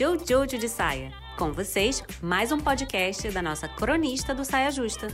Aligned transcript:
Jojo 0.00 0.56
de 0.56 0.68
Saia. 0.68 1.12
Com 1.36 1.50
vocês, 1.50 2.04
mais 2.22 2.52
um 2.52 2.58
podcast 2.60 3.28
da 3.32 3.42
nossa 3.42 3.66
cronista 3.66 4.32
do 4.32 4.44
Saia 4.44 4.70
Justa. 4.70 5.08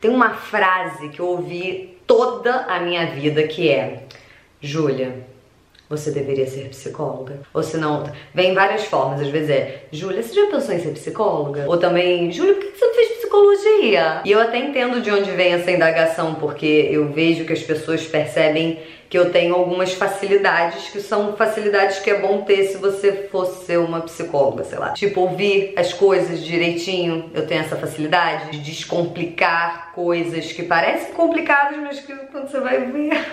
Tem 0.00 0.10
uma 0.10 0.32
frase 0.32 1.10
que 1.10 1.20
eu 1.20 1.26
ouvi 1.26 1.98
toda 2.06 2.64
a 2.64 2.80
minha 2.80 3.08
vida 3.08 3.46
que 3.46 3.68
é: 3.68 4.04
Júlia, 4.58 5.26
você 5.86 6.10
deveria 6.10 6.46
ser 6.46 6.70
psicóloga. 6.70 7.40
Ou 7.52 7.62
se 7.62 7.76
não, 7.76 8.10
vem 8.32 8.52
em 8.52 8.54
várias 8.54 8.86
formas. 8.86 9.20
Às 9.20 9.28
vezes 9.28 9.50
é, 9.50 9.84
Júlia, 9.92 10.22
você 10.22 10.32
já 10.32 10.46
pensou 10.50 10.74
em 10.74 10.80
ser 10.80 10.94
psicóloga? 10.94 11.66
Ou 11.68 11.76
também, 11.76 12.32
Júlia, 12.32 12.54
por 12.54 12.72
que 12.72 12.78
você 12.78 12.86
psicologia? 13.30 14.22
E 14.24 14.32
eu 14.32 14.40
até 14.40 14.58
entendo 14.58 15.00
de 15.00 15.10
onde 15.10 15.30
vem 15.30 15.52
essa 15.52 15.70
indagação, 15.70 16.34
porque 16.34 16.88
eu 16.90 17.08
vejo 17.12 17.44
que 17.44 17.52
as 17.52 17.62
pessoas 17.62 18.04
percebem 18.04 18.80
que 19.08 19.16
eu 19.16 19.30
tenho 19.30 19.54
algumas 19.54 19.92
facilidades 19.92 20.88
que 20.90 21.00
são 21.00 21.36
facilidades 21.36 21.98
que 21.98 22.10
é 22.10 22.18
bom 22.18 22.42
ter 22.42 22.64
se 22.64 22.76
você 22.76 23.28
fosse 23.30 23.76
uma 23.76 24.00
psicóloga, 24.02 24.64
sei 24.64 24.78
lá. 24.78 24.92
Tipo, 24.92 25.22
ouvir 25.22 25.72
as 25.76 25.92
coisas 25.92 26.44
direitinho, 26.44 27.30
eu 27.34 27.46
tenho 27.46 27.60
essa 27.60 27.76
facilidade 27.76 28.50
de 28.50 28.58
descomplicar 28.58 29.92
coisas 29.94 30.52
que 30.52 30.62
parecem 30.62 31.12
complicadas, 31.12 31.78
mas 31.78 32.00
que 32.00 32.14
quando 32.14 32.48
você 32.48 32.60
vai 32.60 32.84
ver 32.84 33.26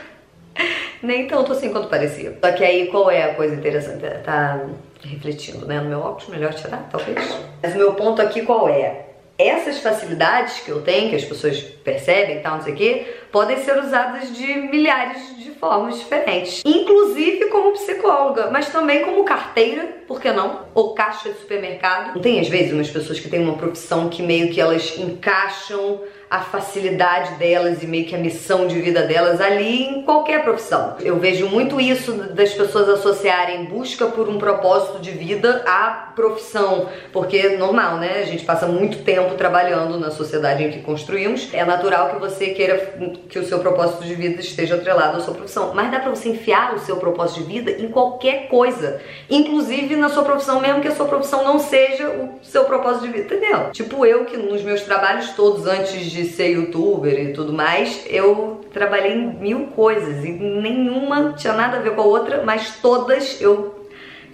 nem 1.01 1.27
tanto 1.27 1.51
assim 1.51 1.71
quanto 1.71 1.89
parecia. 1.89 2.37
Só 2.43 2.51
que 2.51 2.63
aí 2.63 2.87
qual 2.87 3.11
é 3.11 3.23
a 3.23 3.35
coisa 3.35 3.53
interessante? 3.53 4.03
Tá 4.23 4.65
refletindo, 5.03 5.67
né? 5.67 5.79
No 5.79 5.89
meu 5.89 5.99
óculos, 5.99 6.27
melhor 6.29 6.55
tirar, 6.55 6.87
talvez. 6.91 7.17
Mas 7.61 7.75
o 7.75 7.77
meu 7.77 7.93
ponto 7.93 8.19
aqui 8.19 8.41
qual 8.41 8.67
é? 8.67 9.07
Essas 9.37 9.79
facilidades 9.79 10.61
que 10.61 10.69
eu 10.69 10.81
tenho, 10.81 11.09
que 11.11 11.15
as 11.15 11.23
pessoas 11.23 11.59
percebem 11.59 12.37
e 12.37 12.39
tal, 12.39 12.57
não 12.57 12.63
sei 12.63 12.73
o 12.73 12.75
quê, 12.75 13.15
podem 13.37 13.63
ser 13.63 13.77
usadas 13.77 14.35
de 14.35 14.47
milhares 14.47 15.37
de 15.37 15.51
formas 15.51 15.99
diferentes. 15.99 16.63
Inclusive 16.65 17.45
como 17.49 17.71
psicóloga, 17.73 18.49
mas 18.51 18.69
também 18.69 19.05
como 19.05 19.23
carteira, 19.23 19.89
por 20.07 20.19
que 20.19 20.31
não? 20.31 20.61
Ou 20.73 20.95
caixa 20.95 21.29
de 21.29 21.37
supermercado. 21.37 22.15
Não 22.15 22.21
tem 22.21 22.39
às 22.39 22.47
vezes 22.47 22.73
umas 22.73 22.89
pessoas 22.89 23.19
que 23.19 23.29
têm 23.29 23.41
uma 23.41 23.53
profissão 23.53 24.09
que 24.09 24.23
meio 24.23 24.51
que 24.51 24.59
elas 24.59 24.97
encaixam 24.97 26.01
a 26.29 26.41
facilidade 26.41 27.35
delas 27.35 27.81
e 27.81 27.87
meio 27.87 28.05
que 28.05 28.13
a 28.13 28.17
missão 28.17 28.67
de 28.67 28.79
vida 28.81 29.03
delas 29.03 29.39
ali 29.39 29.83
em 29.83 30.01
qualquer 30.01 30.43
profissão. 30.43 30.97
Eu 30.99 31.17
vejo 31.17 31.47
muito 31.47 31.79
isso 31.79 32.13
das 32.13 32.53
pessoas 32.53 32.89
associarem 32.89 33.65
busca 33.65 34.07
por 34.07 34.27
um 34.27 34.37
propósito 34.37 34.99
de 34.99 35.11
vida 35.11 35.63
à 35.65 36.11
profissão, 36.15 36.89
porque 37.13 37.55
normal, 37.55 37.97
né? 37.97 38.19
A 38.21 38.25
gente 38.25 38.43
passa 38.43 38.67
muito 38.67 39.03
tempo 39.03 39.35
trabalhando 39.35 39.97
na 39.97 40.11
sociedade 40.11 40.63
em 40.63 40.71
que 40.71 40.81
construímos. 40.81 41.47
É 41.53 41.63
natural 41.63 42.09
que 42.09 42.19
você 42.19 42.47
queira 42.47 42.97
que 43.29 43.39
o 43.39 43.45
seu 43.45 43.59
propósito 43.59 44.03
de 44.03 44.15
vida 44.15 44.39
esteja 44.39 44.75
atrelado 44.75 45.17
à 45.17 45.19
sua 45.19 45.33
profissão, 45.33 45.73
mas 45.73 45.91
dá 45.91 45.99
para 45.99 46.09
você 46.09 46.29
enfiar 46.29 46.75
o 46.75 46.79
seu 46.79 46.97
propósito 46.97 47.41
de 47.41 47.53
vida 47.53 47.71
em 47.71 47.89
qualquer 47.89 48.47
coisa, 48.47 49.01
inclusive 49.29 49.95
na 49.95 50.09
sua 50.09 50.23
profissão, 50.23 50.59
mesmo 50.59 50.81
que 50.81 50.87
a 50.87 50.95
sua 50.95 51.05
profissão 51.05 51.43
não 51.43 51.59
seja 51.59 52.09
o 52.09 52.39
seu 52.43 52.65
propósito 52.65 53.07
de 53.07 53.13
vida, 53.13 53.35
entendeu? 53.35 53.71
Tipo 53.71 54.05
eu 54.05 54.25
que 54.25 54.37
nos 54.37 54.61
meus 54.63 54.81
trabalhos 54.81 55.31
todos 55.31 55.65
antes 55.67 56.05
de 56.05 56.25
ser 56.25 56.49
youtuber 56.49 57.19
e 57.19 57.33
tudo 57.33 57.53
mais, 57.53 58.05
eu 58.07 58.61
trabalhei 58.71 59.13
em 59.13 59.33
mil 59.39 59.67
coisas 59.67 60.23
e 60.23 60.31
nenhuma 60.31 61.33
tinha 61.33 61.53
nada 61.53 61.77
a 61.77 61.79
ver 61.79 61.95
com 61.95 62.01
a 62.01 62.05
outra, 62.05 62.43
mas 62.43 62.77
todas 62.81 63.41
eu 63.41 63.76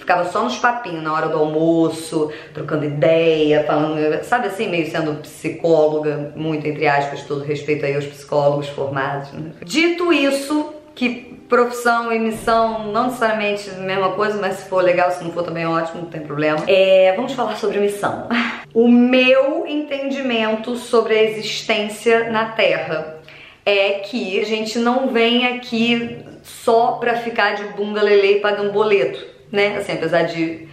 ficava 0.03 0.29
só 0.29 0.43
nos 0.43 0.57
papinhos 0.57 1.01
na 1.01 1.13
hora 1.13 1.29
do 1.29 1.37
almoço, 1.37 2.29
trocando 2.53 2.83
ideia, 2.83 3.63
falando, 3.63 4.21
sabe 4.23 4.47
assim, 4.47 4.67
meio 4.67 4.89
sendo 4.91 5.21
psicóloga, 5.21 6.33
muito 6.35 6.67
entre 6.67 6.85
aspas, 6.85 7.23
todo 7.23 7.43
respeito 7.43 7.85
aí 7.85 7.95
aos 7.95 8.05
psicólogos 8.05 8.67
formados. 8.67 9.31
Né? 9.31 9.51
Dito 9.63 10.11
isso, 10.11 10.73
que 10.93 11.39
profissão 11.47 12.11
e 12.11 12.19
missão 12.19 12.91
não 12.91 13.05
necessariamente 13.05 13.69
a 13.69 13.73
mesma 13.79 14.11
coisa, 14.11 14.39
mas 14.41 14.57
se 14.57 14.69
for 14.69 14.83
legal, 14.83 15.09
se 15.09 15.23
não 15.23 15.31
for 15.31 15.43
também 15.43 15.65
ótimo, 15.65 16.01
não 16.01 16.09
tem 16.09 16.21
problema. 16.21 16.59
É, 16.67 17.13
vamos 17.15 17.31
falar 17.33 17.55
sobre 17.55 17.79
missão. 17.79 18.27
O 18.73 18.87
meu 18.87 19.67
entendimento 19.67 20.75
sobre 20.75 21.13
a 21.13 21.21
existência 21.21 22.31
na 22.31 22.45
Terra 22.53 23.19
é 23.63 23.99
que 23.99 24.39
a 24.39 24.43
gente 24.43 24.79
não 24.79 25.09
vem 25.09 25.45
aqui 25.45 26.25
só 26.41 26.93
pra 26.93 27.17
ficar 27.17 27.53
de 27.53 27.65
bunda 27.65 28.01
lelê 28.01 28.39
pagando 28.39 28.71
boleto, 28.71 29.23
né? 29.53 29.77
Assim, 29.77 29.93
apesar 29.93 30.23
de 30.23 30.67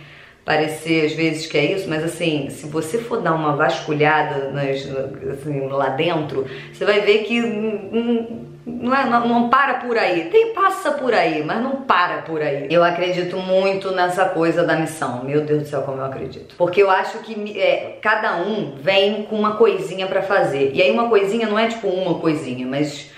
parecer 0.44 1.04
às 1.04 1.12
vezes 1.12 1.46
que 1.46 1.56
é 1.56 1.72
isso, 1.72 1.88
mas 1.88 2.02
assim, 2.02 2.48
se 2.50 2.66
você 2.66 2.98
for 2.98 3.20
dar 3.20 3.34
uma 3.34 3.54
vasculhada 3.54 4.50
nas, 4.50 4.88
assim, 5.32 5.68
lá 5.68 5.90
dentro, 5.90 6.46
você 6.72 6.84
vai 6.84 7.00
ver 7.02 7.18
que 7.24 7.40
não, 8.66 8.94
é, 8.94 9.04
não, 9.04 9.28
não, 9.28 9.48
para 9.50 9.74
por 9.74 9.96
aí. 9.96 10.30
Tem 10.30 10.52
passa 10.54 10.92
por 10.92 11.12
aí, 11.12 11.42
mas 11.44 11.62
não 11.62 11.82
para 11.82 12.22
por 12.22 12.40
aí. 12.40 12.66
Eu 12.70 12.82
acredito 12.82 13.36
muito 13.36 13.90
nessa 13.92 14.24
coisa 14.26 14.64
da 14.64 14.76
missão. 14.76 15.24
Meu 15.24 15.42
Deus 15.42 15.62
do 15.62 15.68
céu, 15.68 15.82
como 15.82 15.98
eu 15.98 16.04
acredito. 16.04 16.54
Porque 16.56 16.82
eu 16.82 16.90
acho 16.90 17.18
que 17.18 17.58
é, 17.58 17.98
cada 18.00 18.36
um 18.36 18.76
vem 18.76 19.24
com 19.24 19.36
uma 19.36 19.56
coisinha 19.56 20.06
para 20.06 20.22
fazer. 20.22 20.72
E 20.74 20.82
aí 20.82 20.90
uma 20.90 21.08
coisinha 21.08 21.48
não 21.48 21.58
é 21.58 21.68
tipo 21.68 21.88
uma 21.88 22.18
coisinha, 22.18 22.66
mas 22.66 23.10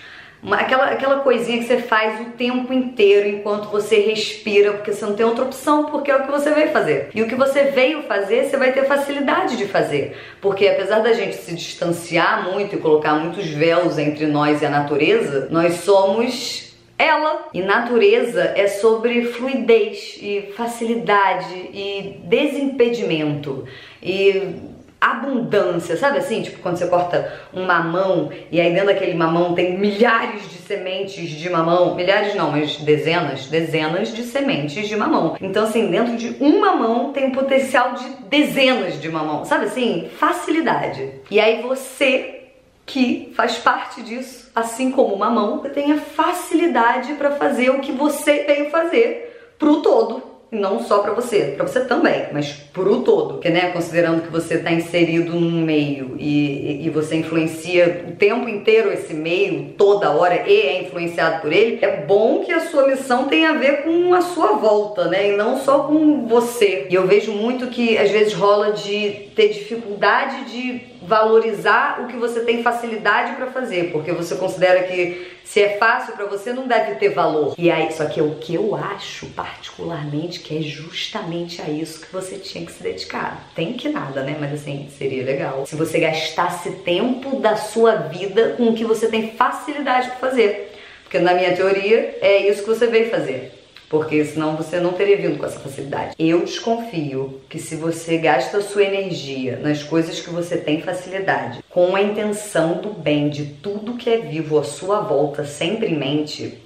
uma, 0.42 0.56
aquela, 0.56 0.86
aquela 0.86 1.20
coisinha 1.20 1.58
que 1.58 1.64
você 1.64 1.78
faz 1.78 2.20
o 2.20 2.30
tempo 2.30 2.72
inteiro 2.72 3.28
enquanto 3.28 3.68
você 3.68 4.00
respira, 4.00 4.72
porque 4.72 4.92
você 4.92 5.06
não 5.06 5.14
tem 5.14 5.24
outra 5.24 5.44
opção, 5.44 5.86
porque 5.86 6.10
é 6.10 6.16
o 6.16 6.24
que 6.24 6.30
você 6.32 6.50
veio 6.50 6.70
fazer. 6.70 7.10
E 7.14 7.22
o 7.22 7.28
que 7.28 7.36
você 7.36 7.64
veio 7.64 8.02
fazer, 8.02 8.46
você 8.46 8.56
vai 8.56 8.72
ter 8.72 8.84
facilidade 8.86 9.56
de 9.56 9.66
fazer. 9.66 10.16
Porque 10.40 10.66
apesar 10.66 10.98
da 10.98 11.12
gente 11.12 11.36
se 11.36 11.54
distanciar 11.54 12.50
muito 12.50 12.74
e 12.74 12.78
colocar 12.78 13.14
muitos 13.14 13.48
véus 13.50 13.98
entre 13.98 14.26
nós 14.26 14.60
e 14.62 14.66
a 14.66 14.70
natureza, 14.70 15.46
nós 15.48 15.74
somos 15.74 16.72
ela. 16.98 17.48
E 17.54 17.62
natureza 17.62 18.52
é 18.56 18.66
sobre 18.66 19.26
fluidez 19.26 20.18
e 20.20 20.52
facilidade 20.56 21.54
e 21.54 22.20
desimpedimento. 22.24 23.64
E 24.02 24.72
abundância, 25.02 25.96
sabe 25.96 26.18
assim? 26.18 26.42
Tipo 26.42 26.60
quando 26.60 26.76
você 26.76 26.86
corta 26.86 27.32
um 27.52 27.64
mamão 27.64 28.30
e 28.52 28.60
aí 28.60 28.72
dentro 28.72 28.86
daquele 28.86 29.14
mamão 29.14 29.52
tem 29.52 29.76
milhares 29.76 30.48
de 30.48 30.58
sementes 30.58 31.28
de 31.28 31.50
mamão, 31.50 31.96
milhares 31.96 32.36
não, 32.36 32.52
mas 32.52 32.76
dezenas, 32.76 33.46
dezenas 33.46 34.14
de 34.14 34.22
sementes 34.22 34.88
de 34.88 34.94
mamão. 34.94 35.36
Então 35.40 35.64
assim, 35.64 35.90
dentro 35.90 36.16
de 36.16 36.36
um 36.40 36.60
mamão 36.60 37.12
tem 37.12 37.28
o 37.28 37.32
potencial 37.32 37.94
de 37.94 38.08
dezenas 38.28 39.00
de 39.00 39.08
mamão, 39.08 39.44
sabe 39.44 39.64
assim? 39.64 40.08
Facilidade. 40.16 41.10
E 41.28 41.40
aí 41.40 41.62
você 41.62 42.38
que 42.86 43.32
faz 43.34 43.56
parte 43.58 44.02
disso, 44.02 44.50
assim 44.54 44.90
como 44.90 45.14
o 45.14 45.18
mamão, 45.18 45.58
tem 45.58 45.92
a 45.92 45.98
facilidade 45.98 47.14
para 47.14 47.32
fazer 47.32 47.70
o 47.70 47.80
que 47.80 47.90
você 47.90 48.44
veio 48.44 48.70
fazer 48.70 49.54
pro 49.58 49.82
todo 49.82 50.31
não 50.52 50.84
só 50.84 50.98
para 50.98 51.14
você, 51.14 51.54
para 51.56 51.66
você 51.66 51.80
também, 51.86 52.26
mas 52.30 52.52
pro 52.74 53.00
todo, 53.00 53.34
porque 53.34 53.48
né, 53.48 53.70
considerando 53.70 54.20
que 54.20 54.28
você 54.30 54.56
está 54.56 54.70
inserido 54.70 55.32
num 55.32 55.62
meio 55.62 56.14
e, 56.18 56.84
e, 56.84 56.90
você 56.90 57.16
influencia 57.16 58.04
o 58.06 58.12
tempo 58.12 58.46
inteiro 58.46 58.92
esse 58.92 59.14
meio, 59.14 59.72
toda 59.78 60.10
hora 60.10 60.46
e 60.46 60.60
é 60.60 60.82
influenciado 60.82 61.40
por 61.40 61.50
ele, 61.50 61.78
é 61.80 62.04
bom 62.04 62.40
que 62.40 62.52
a 62.52 62.60
sua 62.60 62.86
missão 62.86 63.28
tenha 63.28 63.50
a 63.50 63.54
ver 63.54 63.84
com 63.84 64.12
a 64.12 64.20
sua 64.20 64.52
volta, 64.52 65.08
né, 65.08 65.30
e 65.30 65.36
não 65.38 65.58
só 65.58 65.84
com 65.84 66.26
você. 66.26 66.86
E 66.90 66.94
eu 66.94 67.06
vejo 67.06 67.32
muito 67.32 67.68
que 67.68 67.96
às 67.96 68.10
vezes 68.10 68.34
rola 68.34 68.72
de 68.72 69.30
ter 69.34 69.48
dificuldade 69.48 70.50
de 70.50 70.92
valorizar 71.00 72.02
o 72.02 72.08
que 72.08 72.16
você 72.16 72.40
tem 72.40 72.62
facilidade 72.62 73.36
para 73.36 73.46
fazer, 73.46 73.90
porque 73.90 74.12
você 74.12 74.34
considera 74.36 74.82
que 74.82 75.32
se 75.44 75.62
é 75.62 75.76
fácil 75.76 76.14
para 76.14 76.26
você 76.26 76.52
não 76.52 76.66
deve 76.66 76.94
ter 76.96 77.10
valor. 77.10 77.54
E 77.58 77.70
aí, 77.70 77.92
só 77.92 78.06
que 78.06 78.20
é 78.20 78.22
o 78.22 78.36
que 78.36 78.54
eu 78.54 78.74
acho 78.74 79.26
particularmente 79.26 80.40
que 80.40 80.58
é 80.58 80.62
justamente 80.62 81.60
a 81.60 81.68
isso 81.68 82.00
que 82.00 82.12
você 82.12 82.36
tinha 82.36 82.64
que 82.64 82.72
se 82.72 82.82
dedicar. 82.82 83.50
Tem 83.54 83.74
que 83.74 83.88
nada, 83.88 84.22
né? 84.22 84.36
Mas 84.38 84.52
assim, 84.54 84.88
seria 84.96 85.24
legal 85.24 85.66
se 85.66 85.76
você 85.76 85.98
gastasse 85.98 86.70
tempo 86.84 87.40
da 87.40 87.56
sua 87.56 87.94
vida 87.96 88.54
com 88.56 88.68
o 88.68 88.74
que 88.74 88.84
você 88.84 89.08
tem 89.08 89.32
facilidade 89.32 90.08
para 90.08 90.16
fazer. 90.16 90.72
Porque 91.02 91.18
na 91.18 91.34
minha 91.34 91.54
teoria 91.54 92.18
é 92.20 92.48
isso 92.48 92.62
que 92.62 92.68
você 92.68 92.86
veio 92.86 93.10
fazer 93.10 93.61
porque 93.92 94.24
senão 94.24 94.56
você 94.56 94.80
não 94.80 94.94
teria 94.94 95.18
vindo 95.18 95.38
com 95.38 95.44
essa 95.44 95.60
facilidade. 95.60 96.14
Eu 96.18 96.40
desconfio 96.40 97.42
que 97.46 97.58
se 97.58 97.76
você 97.76 98.16
gasta 98.16 98.62
sua 98.62 98.84
energia 98.84 99.58
nas 99.58 99.82
coisas 99.82 100.18
que 100.18 100.30
você 100.30 100.56
tem 100.56 100.80
facilidade, 100.80 101.62
com 101.68 101.94
a 101.94 102.00
intenção 102.00 102.80
do 102.80 102.88
bem 102.88 103.28
de 103.28 103.44
tudo 103.44 103.98
que 103.98 104.08
é 104.08 104.16
vivo 104.16 104.58
à 104.58 104.64
sua 104.64 105.00
volta 105.00 105.44
sempre 105.44 105.88
em 105.88 105.98
mente, 105.98 106.58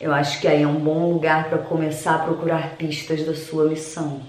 eu 0.00 0.12
acho 0.12 0.40
que 0.40 0.48
aí 0.48 0.64
é 0.64 0.66
um 0.66 0.80
bom 0.80 1.08
lugar 1.12 1.48
para 1.48 1.58
começar 1.58 2.16
a 2.16 2.24
procurar 2.24 2.74
pistas 2.74 3.24
da 3.24 3.32
sua 3.36 3.66
missão. 3.66 4.22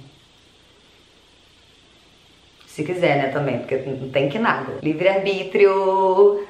Se 2.67 2.83
quiser, 2.83 3.17
né, 3.17 3.27
também, 3.29 3.57
porque 3.57 3.77
não 3.77 4.09
tem 4.09 4.29
que 4.29 4.37
nada. 4.37 4.77
Livre-arbítrio! 4.83 6.47